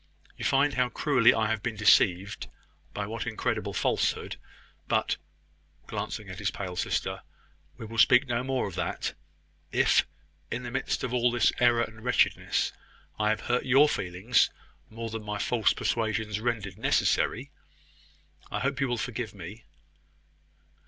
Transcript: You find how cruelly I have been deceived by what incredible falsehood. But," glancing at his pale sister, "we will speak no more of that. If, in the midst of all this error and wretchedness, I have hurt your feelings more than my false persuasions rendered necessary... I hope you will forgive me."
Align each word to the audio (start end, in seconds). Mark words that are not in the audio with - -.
You 0.35 0.43
find 0.43 0.73
how 0.73 0.89
cruelly 0.89 1.31
I 1.31 1.45
have 1.51 1.61
been 1.61 1.75
deceived 1.75 2.47
by 2.91 3.05
what 3.05 3.27
incredible 3.27 3.71
falsehood. 3.71 4.37
But," 4.87 5.17
glancing 5.85 6.27
at 6.27 6.39
his 6.39 6.49
pale 6.49 6.75
sister, 6.75 7.21
"we 7.77 7.85
will 7.85 7.99
speak 7.99 8.25
no 8.27 8.43
more 8.43 8.67
of 8.67 8.73
that. 8.73 9.13
If, 9.71 10.07
in 10.49 10.63
the 10.63 10.71
midst 10.71 11.03
of 11.03 11.13
all 11.13 11.29
this 11.29 11.53
error 11.59 11.83
and 11.83 12.03
wretchedness, 12.03 12.73
I 13.19 13.29
have 13.29 13.41
hurt 13.41 13.65
your 13.67 13.87
feelings 13.87 14.49
more 14.89 15.11
than 15.11 15.21
my 15.21 15.37
false 15.37 15.71
persuasions 15.71 16.39
rendered 16.39 16.79
necessary... 16.79 17.51
I 18.49 18.61
hope 18.61 18.81
you 18.81 18.87
will 18.87 18.97
forgive 18.97 19.35
me." 19.35 19.65